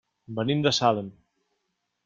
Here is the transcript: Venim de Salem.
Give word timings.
Venim 0.39 0.63
de 0.67 0.71
Salem. 0.79 1.13